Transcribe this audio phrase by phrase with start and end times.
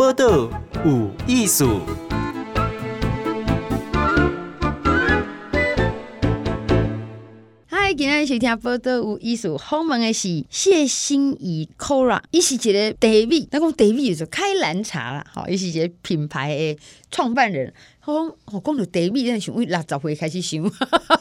[0.00, 0.48] 报道
[0.82, 1.82] 有艺术。
[7.66, 16.78] 嗨，今天收听报道有艺术，访问的是谢欣怡 Cora，伊是一个茶米，那讲茶米就是开兰茶啦，好，伊是一个品牌的
[17.10, 17.70] 创办人。
[18.06, 20.62] 我讲我讲到茶米，真想为六十岁开始想。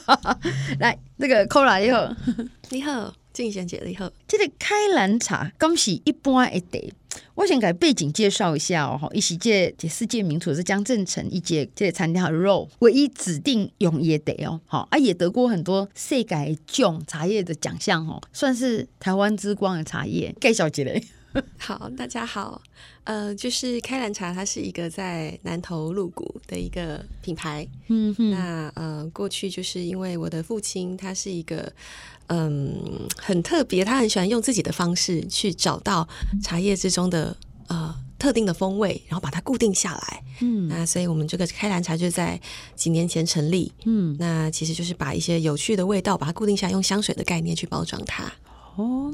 [0.80, 2.16] 来，那个 Cora 你好，
[2.70, 3.14] 你好。
[3.32, 4.10] 静贤姐，你好。
[4.28, 6.80] 这个开兰茶刚是一般的茶，
[7.36, 9.10] 我先给背景介绍一下哦。
[9.14, 14.60] 一席界这世界名厨是江振成，一届这餐厅的肉唯一指定用椰茶哦。
[14.66, 20.36] 好啊，也得过很多世界种茶叶的奖项哦，算是台湾之光的茶叶。
[20.40, 20.84] 介绍一下。
[21.58, 22.62] 好，大家好，
[23.04, 27.68] 呃，就是开兰茶，它是一个在南投鹿谷的一个品牌。
[27.88, 31.72] 嗯哼，那呃，过去就是因为我的父亲，他是一个
[32.28, 36.08] 嗯很特别，他很喜欢用自己的方式去找到
[36.42, 37.36] 茶叶之中的
[37.68, 40.24] 呃特定的风味，然后把它固定下来。
[40.42, 42.42] 嗯，那所以我们这个开兰茶就在
[42.76, 43.72] 几年前成立。
[43.86, 48.34] 嗯，那其实就是把一些有趣的味道把它固定下来，用香水的概念去包装它。
[48.78, 49.14] 哦，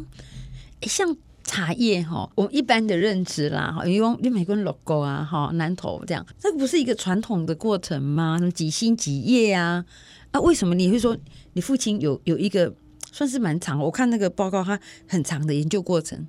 [0.84, 1.14] 像。
[1.46, 8.38] 茶叶哈，我们一般的认知啦哈，因为你美国 logo 啊哈，南投这样，这不是一个传统的过程吗？
[8.40, 9.86] 什么几星几叶啊？
[10.32, 11.16] 啊，为什么你会说
[11.54, 12.74] 你父亲有有一个
[13.12, 13.80] 算是蛮长？
[13.80, 16.28] 我看那个报告，他很长的研究过程，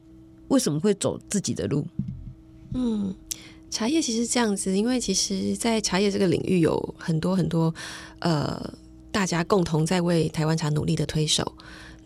[0.48, 1.86] 为什么会走自己的路？
[2.74, 3.14] 嗯，
[3.70, 7.74] 茶叶其实这样子，因为其实，在茶叶这个领域有很多很多
[8.20, 8.74] 呃，
[9.10, 11.56] 大家共同在为台湾茶努力的推手。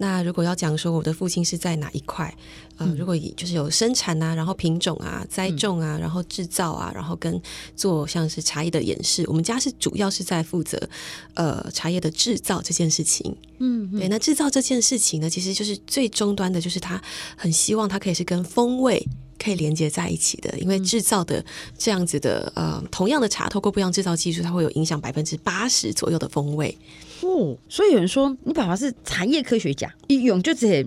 [0.02, 2.34] 那如果要讲说我的父亲是在哪一块，
[2.78, 7.38] 呃，如果以就是有生产啊，然后品种啊、栽种啊，然后制造啊，然后跟
[7.76, 10.88] 做像是茶叶的演示，我们家是主要是在负责
[11.34, 13.36] 呃茶叶的制造这件事情。
[13.60, 17.00] 嗯，对，那制造这件事情呢，其实就是最终端的，就是他
[17.36, 19.06] 很希望它可以是跟风味
[19.38, 21.44] 可以连接在一起的，因为制造的
[21.78, 26.76] 这样子的呃同样的茶，透过不一样制造技术，它会有影响百分之八十左右的风味。
[27.20, 30.86] 哦，所以有人说你爸爸是茶叶科学家，一用就是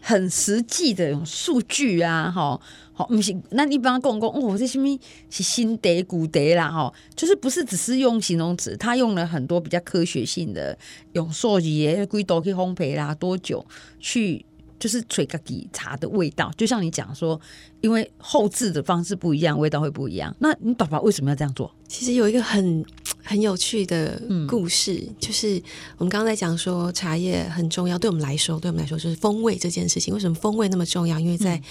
[0.00, 2.58] 很实际的用数据啊，哈，
[2.96, 4.98] 好，不是，那你帮他讲讲，哦，这什么
[5.30, 10.76] 是新得古茶啦，哈，就是不是只是用形容词，他用了很多比较科学性的，
[11.12, 13.64] 用数据诶，几度去烘焙啦，多久
[14.00, 14.44] 去。
[14.78, 17.40] 就是吹个底茶的味道，就像你讲说，
[17.80, 20.36] 因为后置的方式不一样，味道会不一样。
[20.38, 21.74] 那你爸爸为什么要这样做？
[21.88, 22.84] 其实有一个很
[23.24, 25.60] 很有趣的故事，嗯、就是
[25.96, 30.12] 我们刚刚在讲说茶叶很重要，对我们来说，对我们来说就是风味这件事情。
[30.12, 31.18] 为什么风味那么重要？
[31.18, 31.62] 因为在、嗯、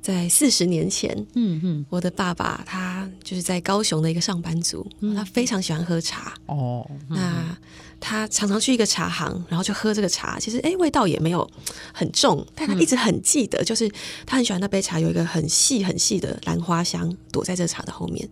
[0.00, 7.58] 在四十年前，嗯嗯，我的爸爸他就是在高雄的一个上班族，嗯、他非常喜欢喝茶哦，嗯、那。
[8.00, 10.38] 他常常去一个茶行，然后就喝这个茶。
[10.38, 11.44] 其实，哎，味道也没有
[11.92, 13.90] 很重，但他一直很记得，嗯、就是
[14.24, 18.28] 他很喜欢那杯茶，有一个很细很细的兰花香躲在这个茶的后面。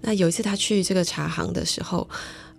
[0.00, 2.08] 那有一次他去这个茶行的时候，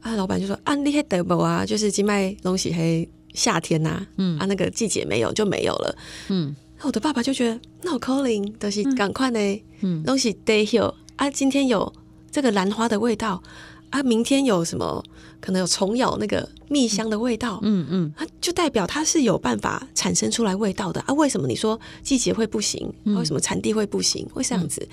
[0.02, 1.66] 啊，老板就说：“啊，你还得不啊？
[1.66, 5.98] 就是金麦龙喜黑夏天呐、啊，嗯，啊，那个季节没有就没有了，
[6.28, 9.40] 嗯。”我的爸爸就觉得那我 calling 都是赶快呢，
[9.82, 11.92] 嗯，东西得有啊，今天有
[12.30, 13.42] 这个兰花的味道。
[13.90, 15.04] 啊，明天有什么
[15.40, 17.60] 可能有虫咬那个蜜香的味道？
[17.62, 21.14] 嗯嗯，它就代表它是有办法产生出来味道的啊。
[21.14, 22.92] 为什么你说季节会不行？
[23.04, 24.28] 为什么产地会不行？
[24.34, 24.90] 会这样子？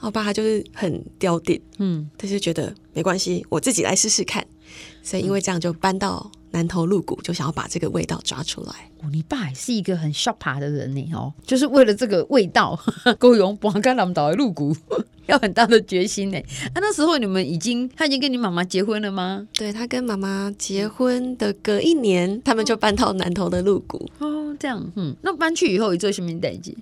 [0.00, 4.46] 我爸他就是很刁定，嗯，他就觉得没关系，我自己来试试看。
[5.02, 8.72] 所以因为这样就搬到南投鹿谷，就想要把这个味道抓出来。
[9.02, 12.78] 哦，你爸也是一个很 sharp 的人呢，哦，就是为了这个味道，
[13.18, 14.76] 够用搬到南投鹿谷。
[15.26, 16.38] 要很大的决心呢。
[16.38, 19.46] 啊，那时候你们已经，他已经跟你妈妈结婚了吗？
[19.52, 24.04] 对，他跟妈妈结婚的隔一年，他们就搬到南投的鹿谷。
[24.18, 26.74] 哦，这样，嗯，那搬去以后，你做什么代志？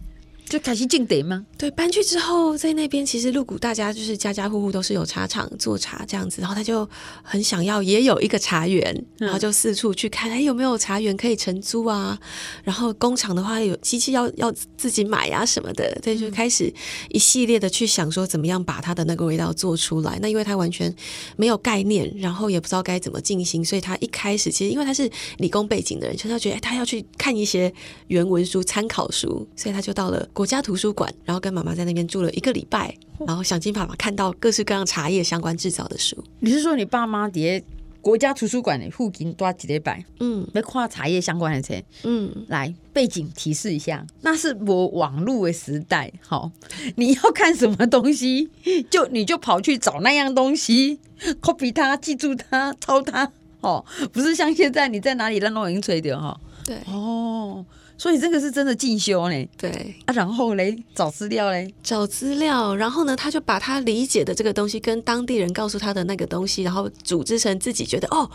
[0.51, 1.47] 就开始进得吗？
[1.57, 6.87] 对，搬去之后，在那边其实鹿谷大家就是家家户户都是有茶厂做茶这样子，然后他就
[7.23, 12.19] 很想要也有一个茶园，然后就四处去看，哎，有没有茶园可以承租啊？
[12.65, 16.73] 然后工厂的话有机器要要自己买啊什么的，对，就开始
[17.11, 20.19] 一系列的去想说怎么样把它的那个味道做出来。
[20.21, 20.93] 那因为他完全
[21.37, 25.09] 没有概念，然后也不知道该怎么进行，所以他一开始其实因为他是
[25.39, 27.73] 理工背景的人，所以他觉得哎，他要去看一些
[28.09, 30.29] 原文书、参考书，所以他就到了。
[30.41, 32.97] 国家图书馆，然后跟妈妈在那边住了一个礼拜，
[33.27, 36.17] 然后想尽办法看到各式各样茶叶相关制造的书。
[36.39, 37.63] 你是说你爸妈在
[38.01, 40.03] 国家图书馆的附近多几礼拜？
[40.19, 41.85] 嗯，没跨茶叶相关的书。
[42.05, 46.11] 嗯，来背景提示一下，那是我网络的时代。
[46.27, 46.51] 好，
[46.97, 48.49] 你要看什么东西，
[48.89, 51.01] 就你就跑去找那样东西
[51.43, 53.31] ，copy 它，记住它，抄它。
[53.61, 56.41] 哦，不是像现在你在哪里让弄音吹的哈。
[56.65, 57.63] 对，哦。
[58.01, 59.49] 所以这个是真的进修呢。
[59.59, 68.27] 对啊，然后嘞，找资料嘞，找资料，然后呢，他就把他理解的这个东西跟当地人告诉他的那个东西，然后组织成自己觉得哦，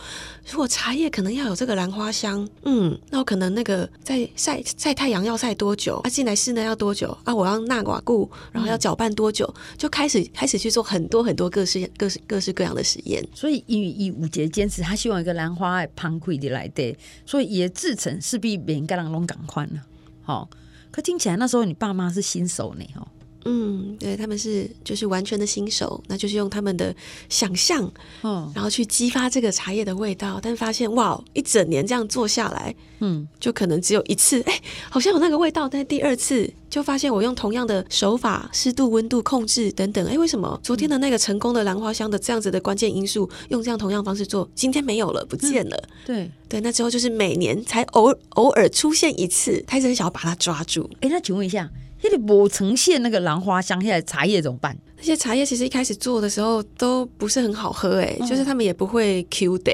[0.52, 6.10] 如果茶叶可能要有这个兰花香，嗯，那我可能那个在晒晒太阳要晒多久啊？
[6.12, 7.34] 进来室内要多久啊？
[7.34, 9.52] 我要纳瓦固，然后要搅拌多久？
[9.58, 13.28] 嗯、就开始开始去做很多很多各式各式各式各样的实验。
[13.34, 16.96] 所以以以五节坚持，他希望一个兰花旁溃的来的，
[17.26, 19.82] 所以也制成势必别人跟人拢赶快了。
[20.24, 20.50] 好，
[20.92, 23.08] 可听起来那时候你爸妈是新手呢，哦。
[23.48, 26.96] 嗯，对，他们是就是完全的新手，那就是用他们的
[27.30, 27.88] 想象，
[28.24, 45.78] 嗯，然后去激发这个茶叶的味道，但发现哇，一整年这样做下来，嗯，就可能只有一次，哎，好像有那个味道，但第二次就发现我用同样的手法、湿度、温度控制等等，哎，为什么昨天的那个成功的兰花香的这样子的关键因素，用这样同样方式做，今天没有了，不见了？
[45.78, 50.90] 嗯、对对，那之后就是每年才偶偶尔出现一次，他一直很想要把它抓住。
[51.00, 51.70] 哎，那请问一下。
[52.04, 54.78] 那里不呈现那个兰花香，现在茶叶怎么办？
[55.06, 59.72] 那些茶叶其实一开始做的时候都不是很好喝，哎、嗯，就是他们也不会 Q 的，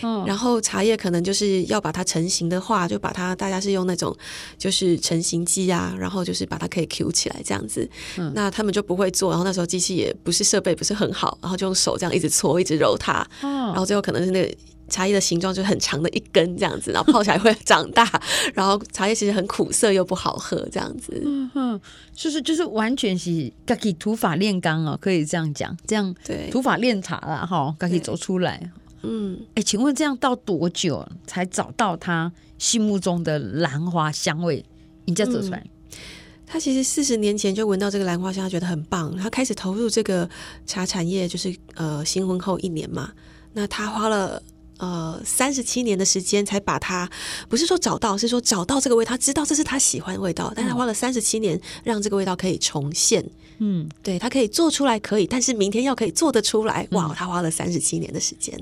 [0.00, 4.16] 嗯，然后茶叶可能就是要把它成型的话，就把它大家是用那种
[4.56, 7.86] 就是成型机啊，然后就是把它可以 Q 起来这样子，
[8.16, 14.54] 嗯，那他们就不会做，然后那时候机器也不是设备不是很好，然后就用手这样一直搓，一直揉它，嗯，然后最后可能是那个。
[14.90, 18.06] 茶叶的形状就很长的一根这样子，然后泡起来会长大，
[18.52, 21.22] 然后茶叶其实很苦涩又不好喝这样子。
[21.24, 21.80] 嗯哼，
[22.12, 28.70] 就是就是完全是可以土法炼钢哦，可以这样讲，这样对土法炼茶了哈，可以走出来。
[29.02, 34.62] 嗯，哎、欸，请问这样到多久才找到他心目中的兰花香味？
[35.06, 35.98] 你再走出来、嗯。
[36.46, 39.16] 他其实四十年前就闻到这个兰花香，他觉得很棒。
[39.16, 40.28] 他开始投入这个
[40.66, 43.12] 茶产业，就是呃新婚后一年嘛，
[43.52, 44.42] 那他花了。
[44.80, 47.08] 呃，三十七年的时间才把它，
[47.50, 53.22] 不是说找到，是说找到这个味道，他知道这是他喜欢的味道，但他花了三十七年让这个味道可以重现。
[53.58, 58.58] 嗯，对，他可以做出来，可以，但是明天要可以做得出来，哇，他花了三十七年的时间。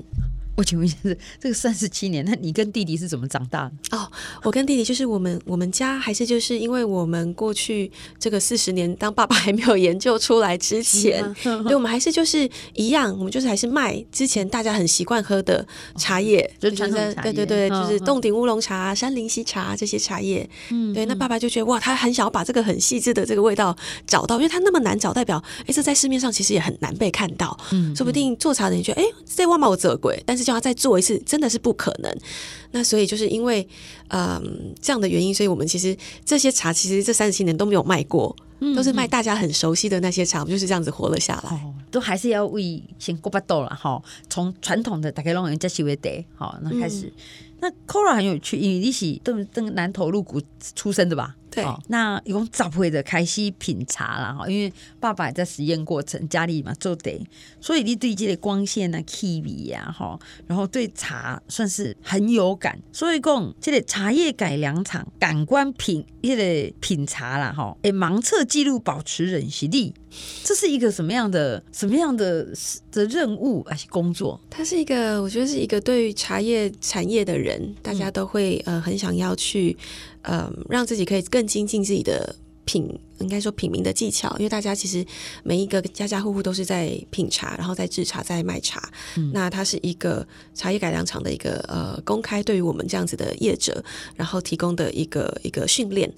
[0.59, 0.97] 我请问一下，
[1.39, 3.97] 这个三十七年，那你跟弟弟是怎么长大的？
[3.97, 4.11] 哦，
[4.43, 7.89] 我跟弟弟就是我们我们家还是就是因为我们过去
[8.19, 15.65] 这个四十年，当爸爸还没有研究出来之前，嗯、对，我们还是就是一样，我们就是还是卖之前大家很习惯喝的
[15.95, 20.47] 茶叶，哦、就是传统茶叶，对对对，就是洞顶乌龙茶、山林溪茶这些茶叶。
[20.71, 23.73] 嗯，对，那爸爸就觉得哇，他很想要把这个很细致的这个味道
[24.05, 27.57] 找到，因为他那么难找，代表哎，这在市面上其实也很难被看到。
[27.71, 30.48] 嗯，说不定做茶的人觉得哎，这万把我折鬼，但是。
[30.49, 32.11] 就要再做一次，真的是不可能。
[32.71, 33.67] 那所以就是因为，
[34.09, 41.49] 嗯，这样的原因，所以我们其实这些茶，其实这三十七年都没有卖过，嗯，都是卖大家很熟悉的那些茶，我们就是这样子活了下来。
[41.51, 44.01] 哦，都还是要为先过巴豆了哈。
[44.29, 47.07] 从传统的大概弄人家喜为得好，那开始。
[47.07, 47.11] 嗯
[47.61, 50.41] 那 Cora 很有趣，因为你是登登南投入谷
[50.75, 51.35] 出生的吧？
[51.51, 51.61] 对。
[51.61, 57.21] 哦、那一共早会的开始品茶了哈，因为爸爸也在实验过程，家里嘛做得，
[57.59, 60.17] 所以你对这个光线啊、气味呀哈，
[60.47, 62.79] 然后对茶算是很有感。
[62.93, 69.95] 所以讲这个茶叶改良场感官品，这个品茶啦哈，诶，盲测记录保持人实力，
[70.43, 72.47] 这是一个什么样的什么样的
[72.91, 74.39] 的任务还是工作？
[74.51, 77.39] 它是一个，我觉得是一个对于茶叶产业的人。
[77.49, 79.75] 人大家都会呃很想要去
[80.21, 82.99] 呃让自己可以更精进自己的品。
[83.19, 85.05] 应该说品茗的技巧，因为大家其实
[85.43, 88.81] 每一个家家户户都是在品茶，然后在制茶，在卖茶。
[89.15, 93.83] 嗯、那它是一个茶叶改良厂的一个呃公开对于我们这样子的业者，
[94.15, 96.11] 然后提供的一个一个训练。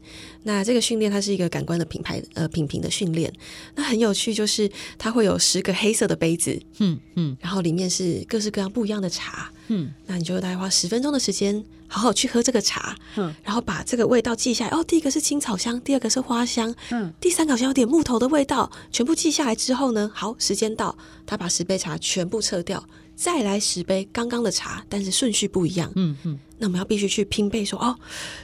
[0.43, 3.31] 那这个训练它是一个感官的品牌呃品评的训练。
[3.75, 14.71] 那很有趣，就是它会有十个黑色的杯子，嗯嗯，然后里面是各式各样不一样的茶，嗯，那你就大概花十分钟的时间，好好去喝这个茶，嗯，然后把这个味道记下来。
[14.71, 16.73] 哦，第一个是青草香，第二个是花香。
[16.91, 20.95] 嗯，第三个好像有点木头的味道，全部记下来之后呢，好，时间到，
[21.25, 22.83] 他把十杯茶全部撤掉，
[23.15, 25.91] 再来十杯刚刚的茶，但是顺序不一样。
[25.95, 27.97] 嗯嗯，那我们要必须去拼背说，哦，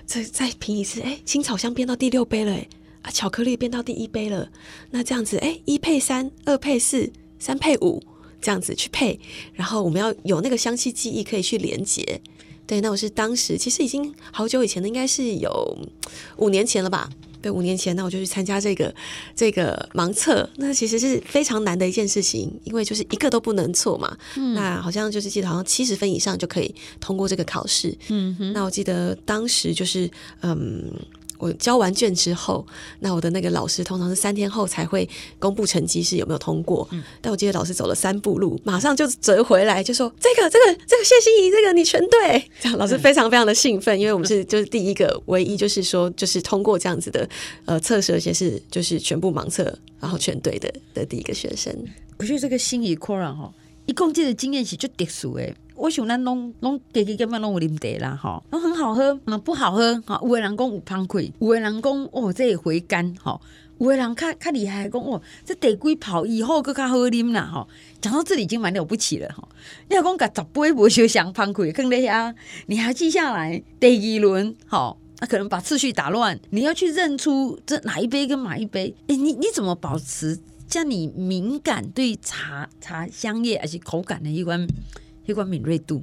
[0.05, 2.67] 再再拼一次，哎，青草香变到第六杯了，哎，
[3.03, 4.49] 啊，巧克力变到第一杯了，
[4.91, 8.01] 那这样子，哎，一配三，二配四，三配五，
[8.41, 9.19] 这样子去配，
[9.53, 12.21] 然后我们要有那个香气记忆可以去连接。
[12.65, 15.77] 对，那我是当时其实已经好久以前的，应该是有
[16.37, 17.09] 五年前了吧。
[17.41, 18.93] 对，五年前，那我就去参加这个
[19.35, 24.17] 这个盲测，那其实是非常难的一件事情，因为就是一个都不能错嘛。
[24.35, 27.95] 嗯，那好像就是记得好像七十分以上就可以通过这个考试。
[28.09, 30.09] 嗯哼，那我记得当时就是
[30.41, 30.91] 嗯。
[31.37, 32.65] 我交完卷之后，
[32.99, 35.07] 那我的那个老师通常是三天后才会
[35.39, 36.87] 公布成绩是有没有通过。
[36.91, 47.27] 嗯、但我记得老师走了三步路，马上就折回来就说：“这个、这个、这个谢欣怡，这个你全对。”这样老师非常非常的兴奋，因为我们是就是第一个唯一就是说就是通过这样子的
[47.65, 49.63] 呃测试，而且是就是全部盲测
[49.99, 51.73] 然后全对的的第一个学生。
[52.17, 53.53] 我觉得这个心怡果然哈，
[53.87, 55.55] 一共这个经验是就特殊诶。
[55.75, 63.39] 我想咱拢拢家己根本拢有啉茶啦，吼，拢很好喝，那不好喝，哈，有的人讲有芳气，有的人讲哦，这个回甘，吼，
[63.77, 67.67] 有的人较较厉害，讲哦，这茶龟泡以后更较好啉啦，吼。
[68.01, 69.47] 讲到这里已经蛮了不起了，哈。
[69.89, 72.33] 你要讲甲十杯无相像芳气，更厉害，
[72.65, 84.67] 你还记下来第二轮，好，那可能把次序打乱，你要去认出这哪一杯跟哪一杯，诶，你你怎么保持像你敏感对茶茶香叶而且口感的一关？
[85.25, 86.01] 一关敏锐度，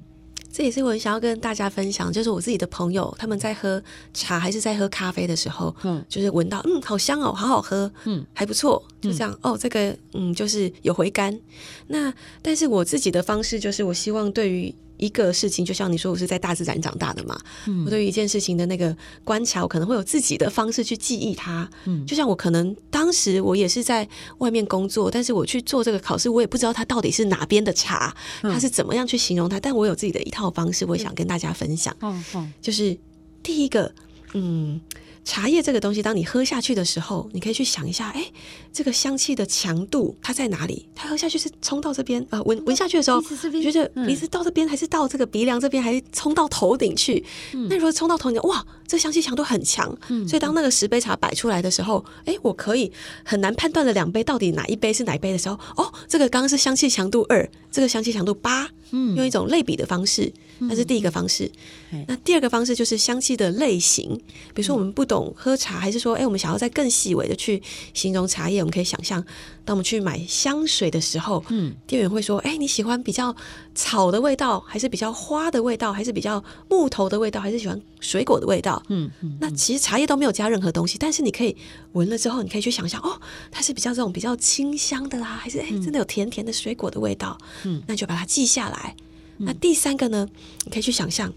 [0.52, 2.12] 这也是我想要跟大家分享。
[2.12, 11.40] 就是我自己的朋友，他们在喝茶还是在喝咖啡的时候，嗯，就是闻到，嗯，好香哦，好好喝，嗯，还不错，就这样，嗯、哦，这个，嗯，就是有回甘。
[11.86, 14.74] 那但是我自己的方式，就是我希望对于。
[15.04, 17.38] 一个事情，就像你说，我是在大自然长大的嘛。
[17.66, 21.68] 嗯，我对于一件事情的那个观察，我可能会有自己的方式去记忆它。
[21.84, 24.08] 嗯，就像我可能当时我也是在
[24.38, 29.60] 外面工作，但是我去做这个考试，我也不知道它到底是哪边的茶，它是怎么样去形容它。
[29.60, 31.94] 但我有自己的一套方式，我想跟大家分享。
[32.00, 32.96] 嗯嗯，就是
[33.42, 33.92] 第一个，
[34.32, 34.80] 嗯。
[35.24, 38.30] 茶叶这个东西，当你喝下去的时候，你可以去想一下，哎，
[38.72, 40.86] 这个香气的强度它在哪里？
[40.94, 47.24] 它喝下去是冲到这边，啊、呃，闻闻下去的时候，觉得鼻子到这边，还是到这个鼻梁这边，还是冲到头顶去？
[47.52, 49.96] 嗯、那如果冲到头顶，哇，这香气强度很强。
[50.08, 52.92] 嗯、所以当那个十杯茶摆出来的时候，哎，我可以
[53.24, 61.50] 很难判断的两杯到底哪一杯是哪一杯的时候，哦，这个刚刚是香气强度二，这个香气强度八，嗯，用一种类比的方式，那是第一个方式。
[61.90, 64.16] 嗯、那第二个方式就是香气的类型，
[64.54, 65.34] 比如说我们不懂。
[65.36, 67.60] 喝茶，还是说，哎，我们想要再更细微的去
[67.92, 69.24] 形容茶叶，我们可以想象，
[69.64, 73.34] 当我们去买香水的时候，嗯，店员会说，哎，你喜欢比较
[73.74, 78.82] 草的味道，还是比较花的味道，还是比较木头的味道，还是喜欢水果的味道？
[78.88, 81.56] 嗯，嗯，那其实茶叶都没有加任何东西，但是你可以
[81.92, 83.18] 闻了之后，你可以去想象，哦，
[83.50, 87.38] 它是比较这种比较清香的啦，还是哎，真的有甜甜的水果的味道？
[87.64, 88.94] 嗯，那就把它记下来。
[89.38, 90.28] 那第三个呢，
[90.64, 91.32] 你可以去想象。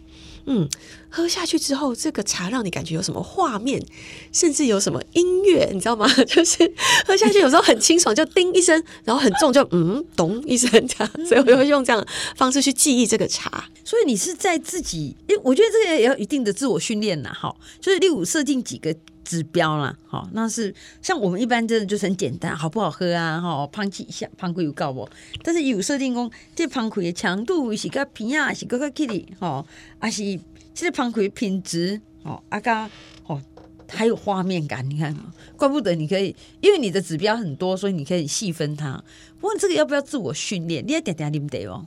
[0.49, 0.69] 嗯，
[1.09, 3.81] 喝下去之后，这个茶让你感觉有什么画面，
[4.31, 6.07] 甚至有什么音乐，你知道吗？
[6.25, 6.71] 就是
[7.05, 13.65] 喝下去有时候很清爽，就叮一声，然后很重就嗯咚一声这样，所以我就会用这样方式去记忆这个茶。
[13.83, 25.09] 所以你是在自己，因为我觉得这个也有一定的自我训练呐，哈，就是例如设定几个指标啦，好，那是像我们一般真的就是很简单，好不好喝啊，哈，香气香，香气有告我？
[25.41, 29.65] 但是有设定讲，这香气的强度是个平啊，是个个 kitty，哈，
[29.99, 30.21] 还是
[30.77, 32.87] 这个香气的品质，哦，阿嘎，
[33.25, 33.41] 哦，
[33.89, 35.15] 还有画面感，你看，
[35.55, 39.03] 怪不得你可以，因为你的指标很多，所以你可以细分它。
[39.39, 40.85] 不过这个要不要自我训练？
[40.85, 41.83] 你要点点你们得哦，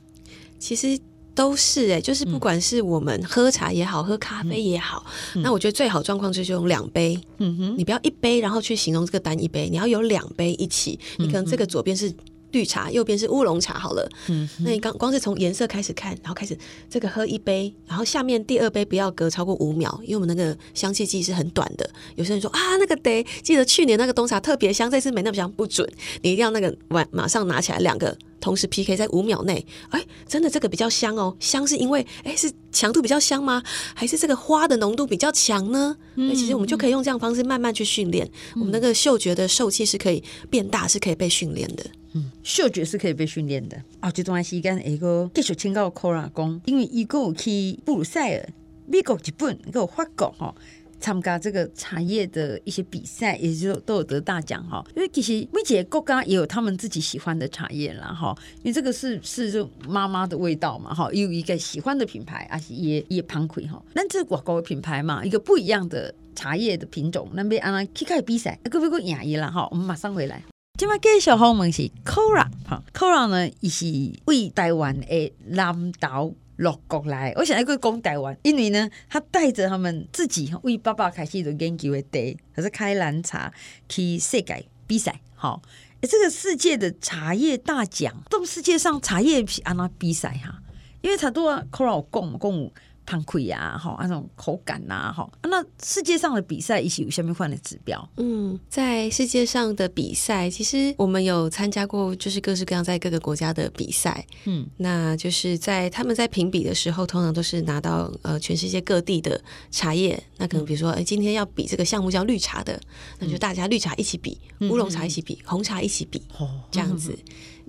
[0.59, 0.99] 其实。
[1.33, 7.17] 都是哎、欸，就是不管是我们喝茶也好，嗯、喝咖啡也好，嗯、那我觉得最好状况就是用两杯。
[7.37, 10.99] 嗯哼，你不要一杯，然后去形容这个单一杯，你要有两杯一起。
[11.17, 12.13] 你可能这个左边是
[12.51, 14.09] 绿茶，右边是乌龙茶，好了。
[14.27, 16.57] 嗯，那你刚光是从颜色开始看，然后开始
[16.89, 21.89] 这个喝一杯，然后下面第二杯不要隔超过五秒，因为我们那个香气记忆是很短的。
[22.15, 25.87] 有些人说啊，那个得记得去年那个冬茶特别香，这次没那么香，不准。
[26.21, 28.17] 你一定要那个晚马上拿起来两个。
[28.41, 31.37] 同时 PK 在五秒内，哎，真的这个比较香哦。
[31.39, 33.61] 香是因为，哎，是强度比较香吗？
[33.93, 35.95] 还是这个花的浓度比较强呢？
[36.15, 41.85] 嗯，其实我们就可以用这样方式慢慢去训练，嗯，我们那个嗅觉的受气是可以变大，是可以被训练的。
[42.13, 43.81] 嗯，嗅觉是可以被训练的。
[43.99, 48.49] 啊，这段时间一个继续请教 Cora 讲，因为伊有去布鲁塞尔、
[48.87, 50.53] 美国、日本、还有法国哈。
[50.99, 54.85] 参加这个茶叶的一些比赛，也就都有得大奖哈。
[54.95, 58.37] 因为其实每几个国家也有他们自己喜欢的茶叶啦哈。
[58.57, 63.83] 因为这个是是就妈妈的味道嘛哈，有一个喜欢的品牌，而且也也盘亏哈。
[63.95, 69.67] 那这广告的品牌嘛，一个不一样的茶叶的品种，那边安那去开比赛，各位各位赢了哈。
[69.71, 70.43] 我们马上回来。
[70.81, 73.85] 今麦介绍好问是 Cora 哈，Cora 呢，伊是
[74.25, 76.31] 为台湾的南岛。
[76.55, 83.53] 落国来，我想一个讲台湾，因为呢，他带着他们自己为爸爸开始的研究的地，还是开兰茶
[83.87, 85.61] 去世界比赛，好，
[86.01, 90.63] 这个世界的茶叶大奖，这世界上茶叶是安那比赛哈，
[91.01, 92.71] 因为他都要 Cora 讲讲
[93.11, 95.29] 汤溃呀，哈，那种口感呐、啊，哈。
[95.43, 98.09] 那世界上的比赛一起有下面换的指标？
[98.15, 104.25] 嗯，在世界上的比赛，其实我们有参加过，就是各式各样在各个国家的比赛。
[104.45, 110.17] 嗯，那就是在他们在评比的时候，通常都是拿到呃全世界各地的茶叶。
[110.37, 112.79] 那可能比如说，哎、今天要比这个项目叫绿茶的，
[113.19, 117.13] 那就大家绿茶一起比，乌龙茶一起比，红茶一起比，哦、这样子。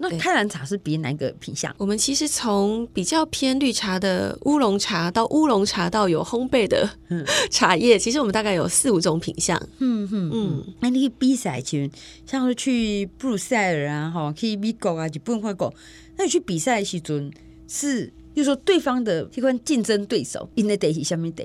[0.02, 1.72] 那开兰茶是比哪个品相？
[1.78, 6.90] 我们其实从比较偏绿茶的乌龙茶到乌龙茶到有烘焙的
[7.50, 9.56] 茶叶，其实我们大概有四五种品相。
[9.78, 10.64] 嗯嗯嗯。
[10.80, 11.88] 那你比赛前，
[12.26, 15.72] 像是去布鲁塞尔啊，哈，去美国啊，日本、法国，
[16.16, 17.30] 那你去比赛的时阵
[17.68, 21.44] 是，就是说对方的这款竞争对手，因的得是什么得？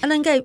[0.00, 0.38] 啊，那应该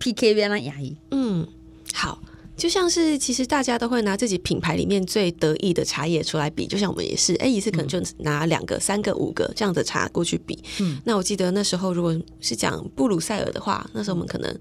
[0.00, 0.96] PK 变了压抑。
[1.12, 1.46] 嗯，
[1.92, 2.20] 好。
[2.56, 10.58] 就像是其实大家都会拿自己品牌里面最得意的茶叶出来比，就像我们也是，哎，一次可能就拿两个、三个、五个这样的茶过去比。
[10.80, 14.58] 嗯，那我记得那时候如果是讲布鲁塞尔的话，那时候我们可能，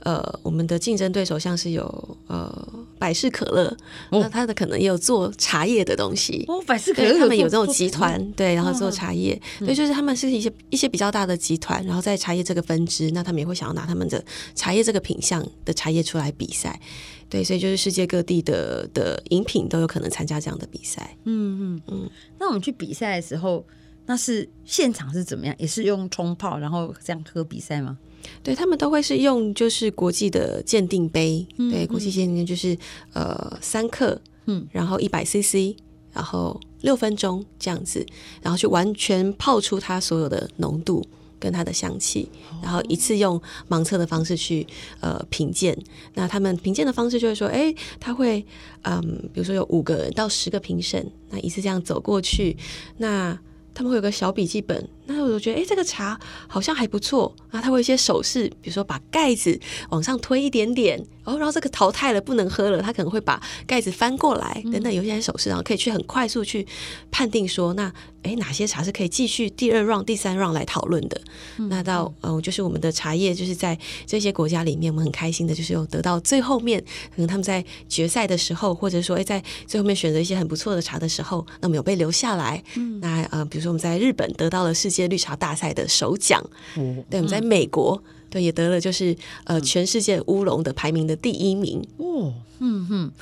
[0.00, 3.66] 呃，我们的竞争对手像是有呃百事可乐，
[4.10, 6.44] 哦、那他的可能也有做茶叶的东西。
[6.48, 14.22] 哦，百事可乐他们有这种集团，对，然后做茶叶，对，就是他们是一些一些比较大的集团，然后在茶叶这个分支，那他们也会想要拿他们的
[14.54, 16.80] 茶叶这个品相的茶叶出来比赛。
[17.28, 21.16] 对，所以就是世界各地的的饮品都有可能参加这样的比赛。
[21.24, 22.10] 嗯嗯嗯。
[22.38, 23.64] 那我们去比赛的时候，
[24.06, 25.54] 那是现场是怎么样？
[25.58, 27.98] 也是用冲泡，然后这样喝比赛吗？
[28.42, 32.76] 对，他们都会是用就是国际的鉴定杯，嗯、对，国际鉴定就是
[33.12, 35.76] 呃三克，嗯，然后一百 CC，
[36.12, 38.04] 然后六分钟这样子，
[38.42, 41.04] 然后去完全泡出它所有的浓度。
[41.46, 42.28] 跟它的香气，
[42.60, 44.66] 然后一次用盲测的方式去
[44.98, 45.78] 呃评鉴。
[46.14, 48.44] 那他们评鉴的方式就会说，哎，他会
[48.82, 49.00] 嗯，
[49.32, 52.56] 比如说有五个人到十个评审，那一次这样走过去，
[52.96, 53.38] 那
[53.72, 54.88] 他们会有个小笔记本。
[55.06, 57.34] 那我就觉得，哎，这个茶好像还不错。
[57.50, 59.58] 然后他会有一些手势，比如说把盖子
[59.90, 66.66] 往上推一点点，哦，然后这个淘汰了不能喝了，他可能会把盖子翻过来，等等，有一些手势，然后可以去很快速去
[67.10, 67.92] 判定说，那
[68.22, 71.20] 哎哪些茶是可以继续第二 round、第三 round 来讨论的。
[71.58, 76.78] 嗯、那到呃，就是我们的茶叶，就是在这些国家里面，我们很开心的，就是有得到最后面，
[77.14, 82.62] 可能他们在决赛的时候，或者说哎在最后面选择一些很不错的茶的时候，那么有被留下来。
[82.74, 86.42] 嗯、那呃，比如说我们在日本得到了世界绿茶大赛的首奖，
[86.76, 91.86] 嗯、对，我们在美国对也得了就是呃全世界乌龙的排名的第一名。
[91.98, 93.12] 哦，嗯哼，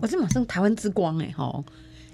[0.00, 1.64] 我这马上台湾之光哎哈，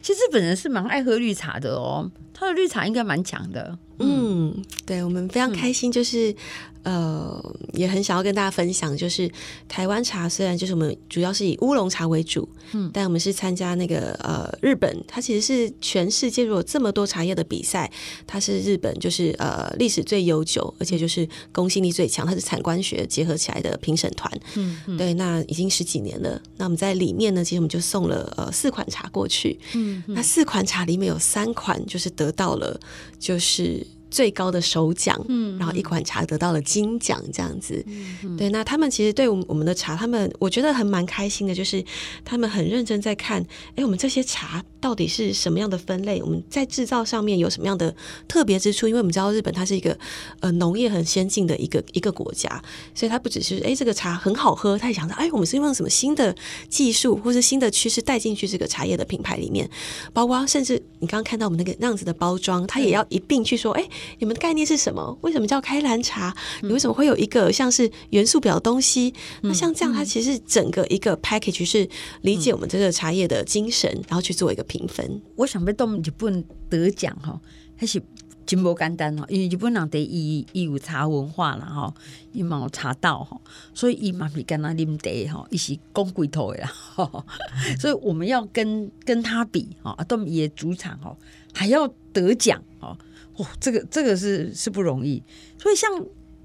[0.02, 3.79] 其实日本人是蛮爱喝绿茶的哦，他的绿茶应该蛮强的。
[3.98, 6.31] 嗯，嗯对，我们非常开心，就是。
[6.31, 6.37] 嗯
[6.85, 9.31] 呃，也很想要跟大家分享，就是
[9.68, 17.90] 台湾茶虽然就是我们主要是以乌龙茶为主，嗯，但我们是参加那个呃日本，它其实是全世界如果这么多茶叶的比赛，
[18.27, 26.40] 它是日本就是呃历史最悠久，而且就是公信力最强，它是产官学结合起来的评审团，嗯，嗯，对，那已经十几年了。
[26.57, 32.79] 那我们在里面呢，其实我们就送了呃四款茶过去，嗯，嗯，那四款茶里面有三款就是得得到了
[33.19, 33.87] 就是。
[34.11, 38.49] 最高的首奖，嗯，然后一款茶得到了金奖，这样子，嗯，对。
[38.51, 41.85] 那他们其实对我们我们的茶，他们我觉得很蛮开心的，就是
[42.25, 43.44] 他们很认真在看，
[43.77, 46.23] 哎，我们这些茶到底是什么样的分类？
[46.23, 47.94] 我们在制造上面有什么样的
[48.27, 48.88] 特别之处？
[48.88, 49.97] 因为我们知道日本它是一个
[50.40, 52.62] 呃农业很先进的一个一个国家，
[52.94, 56.35] 所以它不只是哎这个茶很好喝，他也想到哎我们是用什么新的
[56.68, 59.68] 技术或是新的趋势带进去这个茶叶的品牌里面，
[60.12, 63.87] 包括甚至你刚刚看到我们那个那样子的包装，它也要一并去说，哎。
[64.18, 65.18] 你们的概念是什么？
[65.22, 66.34] 为什么叫开兰茶？
[66.62, 69.12] 你为什么会有一个像是元素表的东西？
[69.42, 71.88] 那像这样，它其实整个一个 package 是
[72.22, 75.20] 理解我们这个茶叶的精神，然后去做一个评分。
[75.37, 77.40] 我想要到日本得奖哈，
[77.76, 78.02] 还是
[78.46, 79.24] 真不简单哦。
[79.28, 81.92] 因为日本人得伊伊有茶文化了哈，
[82.32, 83.38] 伊嘛有茶道哈，
[83.74, 86.72] 所以伊嘛比干那啉茶哈，伊是讲贵头的啦。
[87.78, 91.16] 所以我们要跟跟他比哈，啊，到伊的主场哦，
[91.52, 92.96] 还要得奖哈。
[93.38, 95.22] 哦，这个这个是是不容易，
[95.61, 95.90] 所以像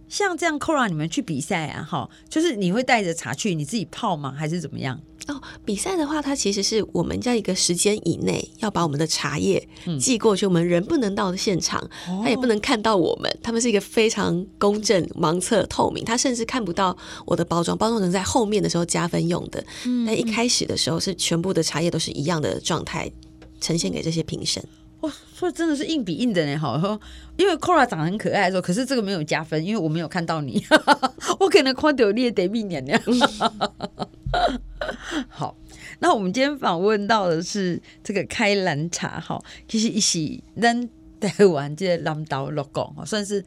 [0.07, 4.31] 像这样，Cora 你们去比赛啊，哈，就是你会带着茶去，你自己泡吗？
[4.31, 4.99] 还是怎么样？
[5.27, 23.09] 哦，比赛的话，它其实是我们在一个时间以内要把我们的茶叶寄过去，嗯、我们人不能到的现场，哦、他也不能看到我们，他们是一个非常公正、盲测、透明，他甚至看不到我的包装，包装能在后面的时候加分用的，嗯，但一开始的时候是全部的茶叶都是一样的状态
[23.61, 24.61] 呈现给这些评审。
[25.03, 26.77] 哇，所以真的是硬比硬的呢，好，
[27.35, 30.63] 因为 Cora 长得很可爱的时候，可是这个没有加分，因为我没有看到你，
[31.41, 32.97] 我可能看到你也得命娘娘。
[35.27, 35.57] 好，
[35.99, 40.89] 那我们今天访问到的是这个开兰茶，哈，其实一起咱
[41.19, 43.43] 台湾这个南岛鹿港，算是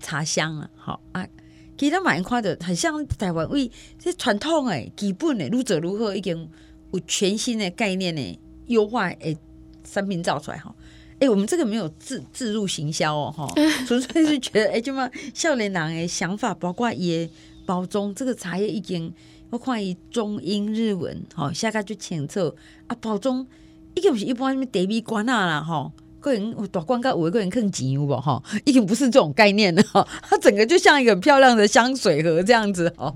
[0.00, 1.28] 茶香啊，好啊，
[1.76, 6.48] 其实蛮看的，很像台湾为这传统诶基本诶，愈做愈好，已经
[6.92, 8.38] 有全新的概念诶，
[8.68, 9.36] 优化诶
[9.84, 10.74] 产品造出来哈。
[11.20, 13.48] 哎、我们这个没有自自入行销哦，哈，
[13.86, 17.28] 纯粹是觉得哎，就嘛少年郎诶想法，包括也
[17.64, 19.10] 包装这个茶叶已经，
[19.48, 22.54] 我看伊中英日文，哈，下个就清楚
[22.88, 23.46] 啊，包装
[23.94, 33.14] 已经不是一般什么茶米罐啊啦，哈，个人大广告有个人更紧有无哈，已经不是这种概念了哈，它整个就像一个漂亮的香水盒这样子哈，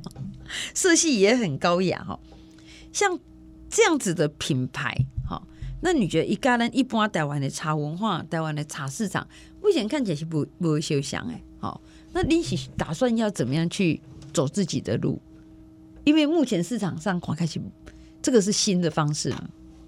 [0.72, 2.18] 色系也很高雅哈，
[2.90, 3.18] 像
[3.68, 4.96] 这样子的品牌。
[5.80, 9.26] 那你觉得一家人一般台湾的茶文化，台湾的茶市场，
[9.62, 11.80] 目前看起来是不不会受想哎，好，
[12.12, 14.00] 那你是打算要怎么样去
[14.32, 15.20] 走自己的路？
[16.04, 17.60] 因为目前市场上刚开始，
[18.20, 19.32] 这个是新的方式。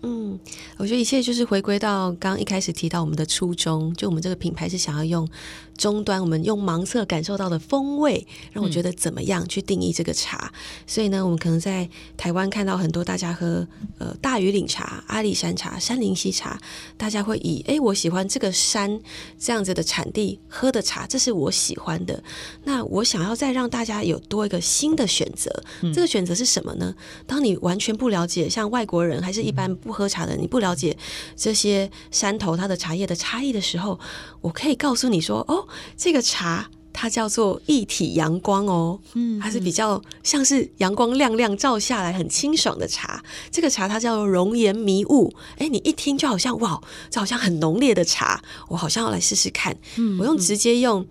[0.03, 0.39] 嗯，
[0.79, 5.29] 我觉得一切就是回归到刚刚一开始提到我们的初衷，就我们这个品牌是想要用。
[5.77, 10.53] 终端，我们用盲测感受到的风味，让我觉得怎么样去定义这个茶。
[10.53, 16.61] 嗯、所以呢，我们可能在台湾看到很多大家喝呃大禹岭茶、阿里山茶、山林溪茶，
[16.99, 19.01] 大家会以哎我喜欢这个山
[19.39, 22.23] 这样子的产地喝的茶，这是我喜欢的。
[22.65, 26.95] 那我想要再让大家有多一个新的选择，嗯、这个选择是什么呢？
[27.27, 30.97] 当你完全不了解，像外国人还是一般不喝茶的人，你不了解
[31.37, 33.99] 这些山头它的茶叶的差异的时候，
[34.41, 35.67] 我可以告诉你说哦。
[35.97, 43.23] 这个茶它叫做一体阳光哦，嗯，它是比较像是阳光亮亮照下来很清爽的茶。
[43.51, 49.77] 这个茶它叫做熔岩迷雾，哎，你一听就好像哇，这好像很浓烈的茶，我好像要来试试看。
[49.97, 51.07] 嗯，我用直接用，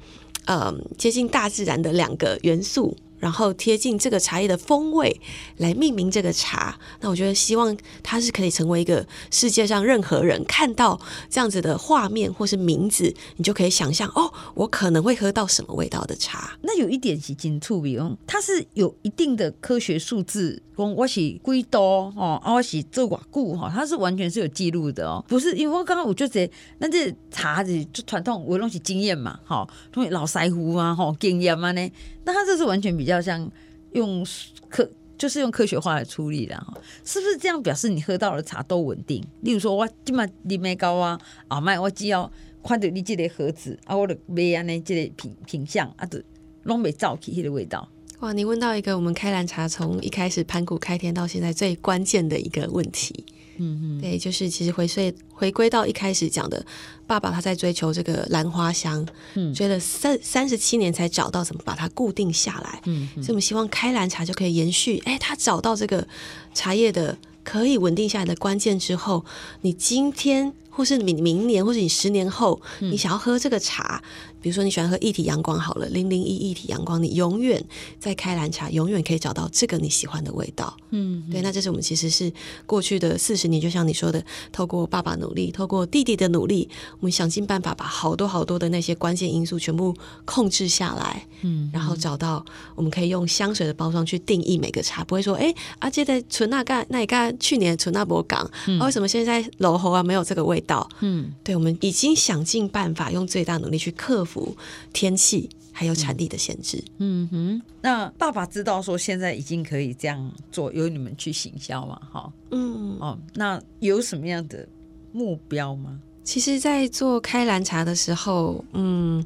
[0.46, 2.98] 呃，接近大自然的两个元素。
[3.20, 5.20] 然后贴近这个茶叶的风味
[5.58, 16.58] 来命名这个茶，那我觉得希望它是可以成为一个世界上任何人看到这样子的画面或是名字，你就可以想象哦，我可能会喝到什么味道的茶。
[16.62, 31.92] 那有一点是金醋比哦，它是有一定的科学数字，说我是几多哦，我是做寡固哈，它是完全是有记录的哦，不是因为我刚刚我就觉得那这茶子就传统，我东西经验嘛，哈，东西老师傅啊，哈，经验嘛呢。
[32.30, 33.52] 那它这是完全比较像
[33.94, 34.24] 用
[34.70, 34.88] 科，
[35.18, 39.26] 就是用科学化来处理的哈，是不是这样表示你喝到的茶都稳定？
[39.42, 42.32] 例如说我今麦你没高啊，啊麦我只要
[42.64, 46.20] 看到你这个盒子啊，我的买安呢这个品品相啊，都
[46.62, 47.90] 拢没造起那个味道。
[48.20, 53.26] 哇，你问到一个我们开兰茶从一开始盘古开天到现在最关键的一个问题。
[53.60, 56.66] 嗯嗯，对，就是其实回归回归到一开始讲的，
[57.06, 66.08] 爸爸他在追求这个兰花香，嗯，追了三三十七年才找到怎么把它固定下来，嗯，所以我们希望开兰茶就可以延续，哎，他找到这个
[66.54, 69.24] 茶叶的可以稳定下来的关键之后，
[69.62, 74.02] 你今天或是你明年或是你十年后，你想要喝这个茶。
[74.42, 77.62] 比如说你喜欢喝一体阳光好了，零零一一体阳光，你永远
[78.00, 80.74] 在开兰茶，永远可以找到这个你喜欢的味道。
[80.92, 82.32] 嗯，对，那这是我们其实是
[82.66, 86.70] 过去的四十年，就像你说的，透过爸爸努力，透过弟弟的努力，
[87.02, 91.28] 我们想尽办法把好多好多的那些关键因素全部控制下来。
[91.42, 100.69] 嗯，然后找到我们可以用香水的包装去定义每个茶，不会说哎，阿姐在纯那干那一干去年纯那博港，嗯、为什么现在楼后啊没有这个味道？
[101.00, 104.56] 嗯，对，我们已经想尽办法用最大努力去克服。
[104.92, 107.62] 天气还有产地的限制，嗯哼。
[107.82, 112.00] 那爸爸知道说现在已经可以这样做，由你们去行销嘛？
[112.12, 113.18] 哈，嗯哦。
[113.36, 114.68] 那有什么样的
[115.12, 116.00] 目标吗？
[116.24, 119.26] 其实，在做开兰茶的时候，嗯。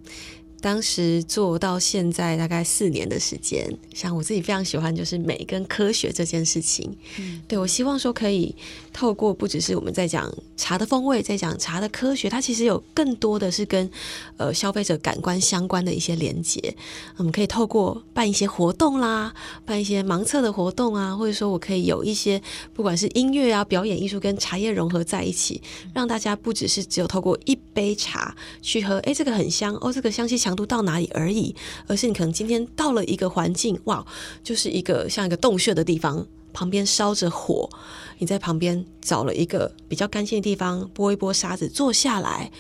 [0.64, 6.90] 当时做到现在大概四年的时间，像我自己非常喜欢就是美跟科学这件事情。
[7.18, 8.56] 嗯，对，我希望说可以
[8.94, 13.92] 透过不只是我们在讲茶的风味，在讲茶的科学，它其实有更多的是跟
[14.38, 16.74] 呃消费者感官相关的一些连接。
[17.18, 19.34] 我们可以透过办一些活动啦，
[19.66, 22.42] 办一些盲测的活动啊，或者说我可以有一些
[22.74, 25.62] 不管是音乐啊、表演艺术跟茶叶融合在一起，
[25.94, 30.53] 让大家不只是只有透过一杯茶去喝，哎，这个很香哦，这个香气强。
[30.56, 31.56] 度到哪里而已，
[31.88, 34.06] 而是你可能今天到了一个环境，哇，
[34.44, 37.70] 就是一个像一个洞穴的地方，旁边烧着火，
[38.20, 42.52] 你在旁边找了一个比较干净的地方，拨一拨沙子，坐下来，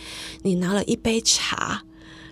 [0.42, 1.84] 你拿了一杯茶，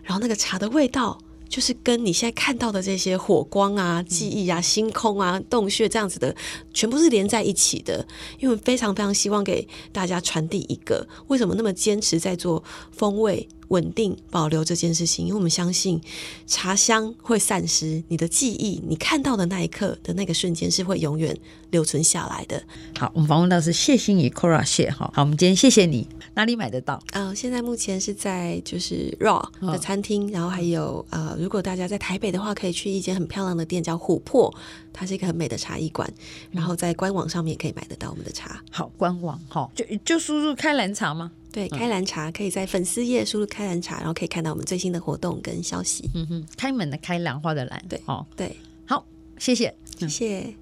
[0.04, 6.36] 然后那个茶的味道，就是跟你现在看到的这些火光啊、记忆啊、星空啊、洞穴这样子的，
[6.74, 8.08] 全部是连在一起的。
[8.40, 13.48] 因为非常非常希望给大家传递一个，为什么那么坚持在做风味。
[13.72, 16.00] 稳定保留这件事情，因为我们相信
[16.46, 21.36] 茶香会散失，你的记忆，你看到的那一刻的那个瞬间是会永远
[21.72, 22.62] 留存下来的。
[23.00, 27.02] 好，我们访问到是谢欣怡 Cora 谢哈，好，我们今天谢谢你，哪里买得到？
[27.14, 34.54] 呃，现在目前是在就是 Raw 的餐厅，哦、然后还有呃，如果大家在台北的话，可以去一间很漂亮的店叫琥珀，
[34.92, 36.08] 它是一个很美的茶艺馆，
[36.52, 38.62] 然后在官网上面也可以买得到我们的茶。
[38.70, 41.32] 好，官网哈，就就输入开兰茶吗？
[41.52, 46.10] 对，开兰茶可以在粉丝页输入开兰茶，然后可以看到我们最新的活动跟消息。
[46.16, 47.84] 嗯哼，开门的开，兰花的兰。
[47.90, 49.06] 对，哦，对，好，
[49.38, 50.54] 谢谢，谢谢。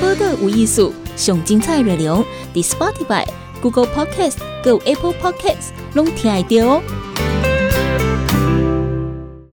[0.00, 3.26] 播的无艺术，上精彩内容，The Spotify、
[3.60, 7.49] Google Podcast、Go Apple Podcasts，拢听得到哦。